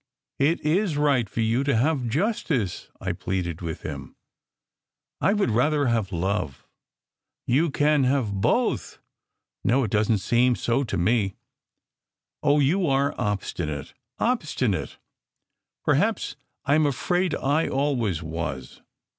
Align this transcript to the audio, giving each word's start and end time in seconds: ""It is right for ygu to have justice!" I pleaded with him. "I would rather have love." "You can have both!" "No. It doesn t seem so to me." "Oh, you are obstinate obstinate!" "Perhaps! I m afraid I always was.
""It 0.49 0.59
is 0.61 0.97
right 0.97 1.29
for 1.29 1.41
ygu 1.41 1.63
to 1.65 1.75
have 1.75 2.07
justice!" 2.07 2.89
I 2.99 3.11
pleaded 3.11 3.61
with 3.61 3.83
him. 3.83 4.15
"I 5.19 5.33
would 5.33 5.51
rather 5.51 5.85
have 5.85 6.11
love." 6.11 6.65
"You 7.45 7.69
can 7.69 8.05
have 8.09 8.33
both!" 8.33 8.97
"No. 9.63 9.83
It 9.83 9.91
doesn 9.91 10.15
t 10.23 10.29
seem 10.29 10.55
so 10.55 10.83
to 10.83 10.97
me." 10.97 11.35
"Oh, 12.41 12.59
you 12.59 12.87
are 12.87 13.13
obstinate 13.19 13.93
obstinate!" 14.17 14.97
"Perhaps! 15.85 16.35
I 16.65 16.73
m 16.73 16.87
afraid 16.87 17.35
I 17.35 17.67
always 17.67 18.23
was. 18.23 18.81